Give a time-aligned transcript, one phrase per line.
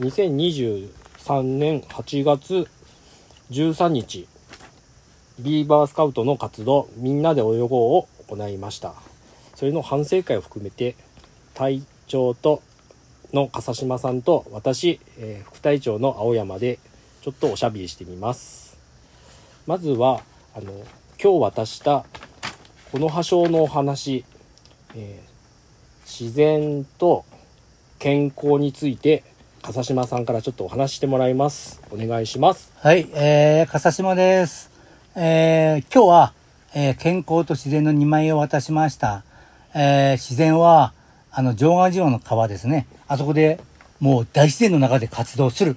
[0.00, 2.68] 2023年8月
[3.50, 4.28] 13日
[5.40, 8.94] ビーバースカウトの活動みんなで泳ごうを行いました。
[9.56, 10.94] それの反省会を含めて
[11.54, 12.62] 隊長と
[13.32, 16.78] の笠島さんと私、えー副隊長の青山で
[17.22, 18.78] ちょっとおしゃべりしてみます。
[19.66, 20.22] まずは
[20.54, 20.72] あの
[21.20, 22.06] 今日渡した
[22.92, 24.24] この葉章のお話、
[24.94, 25.28] えー
[26.06, 27.24] 自然と
[27.98, 29.24] 健康について
[29.62, 34.70] 笠島さんからちょっとお話してもらいますお願いしますはい、えー、笠島です。
[35.16, 36.32] えー、今日は、
[36.74, 39.24] えー健康と自然の2枚を渡しました。
[39.74, 40.92] えー自然は、
[41.32, 42.86] あの、城ヶ島の川ですね。
[43.08, 43.58] あそこで
[44.00, 45.76] もう大自然の中で活動する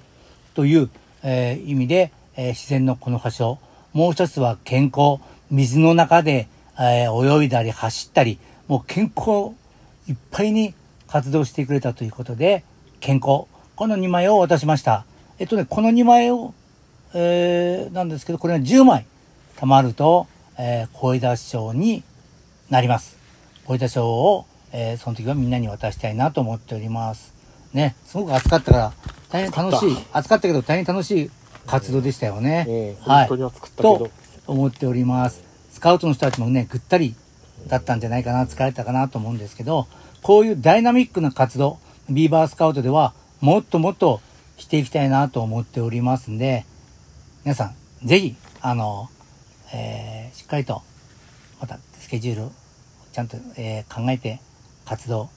[0.54, 0.90] という、
[1.24, 3.58] えー意味で、えー自然のこの場所。
[3.92, 5.20] もう一つは健康。
[5.50, 6.46] 水の中で、
[6.78, 9.54] えー泳いだり走ったり、もう健康
[10.08, 10.72] いっぱいに
[11.08, 12.64] 活動してくれたということで、
[13.00, 13.46] 健康。
[13.76, 15.04] この2枚を渡しました。
[15.38, 16.54] えっとね、この2枚を
[17.14, 19.06] えーなんですけど、これが10枚
[19.56, 20.26] 貯まると、
[20.58, 22.02] えー、声出し賞に
[22.70, 23.16] なります。
[23.64, 27.32] 声出し賞を、えーその時はみんなに渡したいなと思っております。
[27.72, 28.92] ね、すごく暑かったから、
[29.30, 31.30] 大変楽しい、暑かったけど大変楽しい
[31.66, 32.66] 活動でしたよね。
[32.68, 33.28] えーはい。
[33.28, 34.10] 本当に暑かったけどと
[34.46, 35.42] 思っております。
[35.70, 37.14] スカウトの人たちもね、ぐったり
[37.68, 39.86] だったんじゃないかな、疲れたかなと思うんですけど、
[40.22, 41.78] こういうダイナミックな活動、
[42.08, 43.12] ビーバースカウトでは
[43.42, 44.20] もっともっと
[44.56, 46.64] していきたいなと思っておりますんで、
[47.44, 49.10] 皆さん、ぜひ、あの、
[49.74, 50.80] えーしっかりと、
[51.60, 52.50] またスケジュール
[53.12, 54.40] ちゃんと、えー考えて
[54.84, 55.28] 活動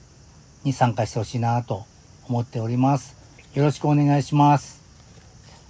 [0.62, 1.84] に参加してほしいなと
[2.28, 3.16] 思っております。
[3.54, 4.80] よろしくお願いします。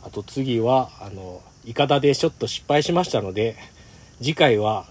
[0.05, 3.57] あと次はあのイカダでちょっと失敗しましたので
[4.19, 4.85] 次回は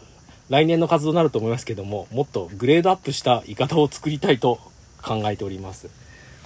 [0.50, 4.60] 来年の活動になると思いますけどももっとグレードアップしたイカダを作りたいと
[5.02, 5.90] 考えております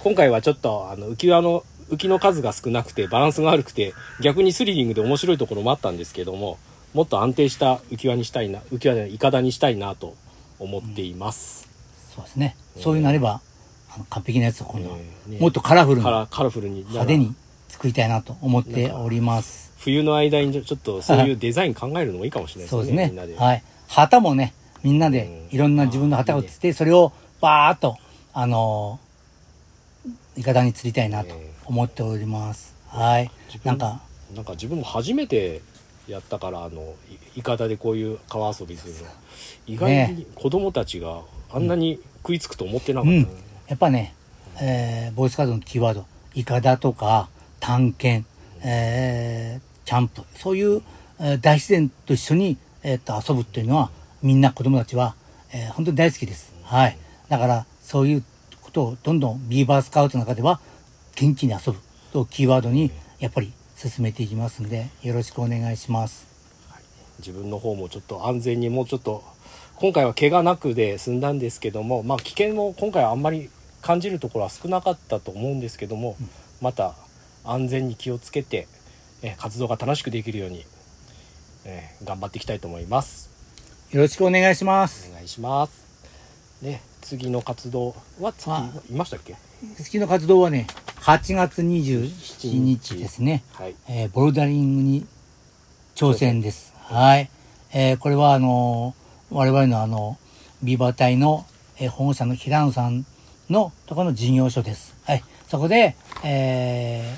[0.02, 6.58] 今回はちょっとあの浮き輪の浮きの数が少なくてバランスが悪くて逆にスリリングで面白いところもあったんですけども
[6.94, 10.16] もっと安定した浮き輪にしたいな浮き輪でイカダにしたいなと
[10.58, 11.68] 思っています、
[12.14, 12.56] そうですね。
[12.76, 13.40] そういうなれば、
[13.94, 17.34] あの完璧なやつを今度は、ねもっとカラフルにカラフルに派手に
[17.68, 19.72] 作りたいなと思っております。
[19.78, 23.36] 冬の間にちょっとそういうデザイン考えるのもいいかもしれないですねそうですねみんなで。
[23.36, 23.62] はい。
[23.88, 27.96] 旗もね、みんなでうんいろんな自分の旗をつって、それをバーっと、
[28.34, 29.09] あのー、
[30.36, 31.34] いかだに釣りたいなと
[31.66, 32.74] 思っております。
[32.88, 33.30] はい。
[33.46, 34.00] 自分なんか、
[34.34, 35.60] なんか自分も初めて
[36.08, 36.94] やったからあの
[37.36, 39.00] いいかだでこういう川遊びするの
[39.66, 41.20] 意外に子供たちが
[41.52, 43.28] あんなに食いつくと思ってなかったね、うん。
[43.68, 44.14] やっぱね、
[44.60, 47.28] えー、ボイスカードのキーワード、イカダとか、
[47.60, 48.28] 探検、
[48.62, 50.82] えー、キャンプ、そういう、
[51.20, 53.90] えー大自然と一緒に、えー、と遊ぶっていうのは、
[54.22, 55.14] みんな子供たちは、
[55.52, 56.52] えー本当に大好きです。
[56.64, 56.96] はい。
[57.28, 58.24] だから、そういう
[58.70, 60.60] ことどんどんビーバースカウトの中では、
[61.16, 61.78] 元気に遊ぶ
[62.12, 66.28] とキーワードに、やっぱり進めていきますんで、よろしくお願いします。
[67.18, 69.22] 自分の方もちょっと安全にもうちょっと
[69.76, 73.50] 今回は怪我なくで済んだんですけどもまあ危険も今回はあんまり
[73.82, 76.16] 感じるところは少なかったと思うんですけども、
[76.62, 76.94] また
[77.44, 78.68] 安全に気をつけて、
[79.22, 80.64] え活動が楽しくできるように、
[81.64, 83.30] え頑張っていきたいと思います。
[83.90, 85.10] よろしくお願いします。
[85.10, 85.84] お願いします。
[86.62, 89.34] で次の活動は次あいましたっけ？
[89.78, 90.66] 好きの活動はね、
[91.00, 93.42] 8月27日ですね。
[93.52, 93.74] はい。
[93.88, 95.06] えーボルダリングに
[95.94, 96.72] 挑戦です。
[96.84, 97.28] はい。
[97.72, 100.18] えーこれはあのー我々のあの、
[100.62, 101.46] ビーバー隊の、
[101.78, 103.04] えー保護者の平野さん
[103.50, 104.94] のところの事業所です。
[105.04, 105.24] はい。
[105.48, 105.94] そこで、
[106.24, 107.16] え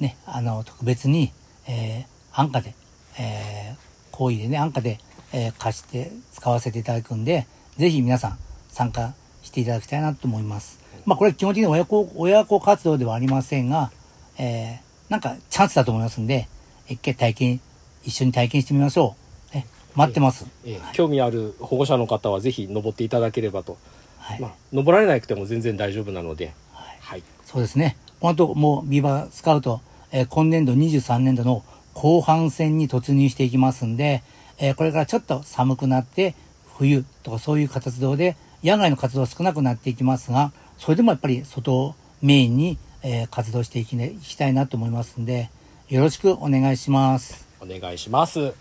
[0.00, 1.32] ーね、あの、特別に、
[1.66, 2.06] えー
[2.38, 2.74] 安価で、
[3.18, 4.98] えー、行為でね、安価で、
[5.32, 7.46] えー貸して使わせていただくんで、
[7.78, 8.38] ぜひ皆さん
[8.76, 10.78] 参加していただきたいなと思います。
[11.06, 13.90] まあこれ基本的に親子、親子活動ではありませんが、
[14.38, 16.46] えーなんかチャンスだと思いますんで、
[16.88, 17.60] 一回体験、
[18.04, 19.14] 一緒に体験してみましょ
[19.52, 19.54] う。
[19.56, 20.44] ね、待ってます。
[20.66, 23.78] えー興味ある保護者の方はぜひ登っていただければと。
[24.18, 24.40] はい。
[24.40, 26.52] まあ登られなくても全然大丈夫なので。
[26.74, 27.22] はいはい。
[27.46, 27.96] そうですね。
[28.20, 29.80] 本当もうビーバースカウト、
[30.12, 31.64] えー今年度23年度の
[31.94, 34.22] 後半戦に突入していきますんで、
[34.58, 36.34] えーこれからちょっと寒くなって、
[36.76, 45.50] 冬とかそういう活動で、野外の活動は少なくなっていきますが、それでもやっぱり外をメインに、えー活動していき,、ね、いきたいなと思いますんで、
[45.88, 47.46] よろしくお願いします。
[47.60, 48.52] お願いします。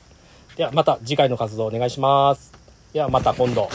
[0.56, 2.53] ではまた次回の活動お願いします。
[2.94, 3.69] ではまた今度。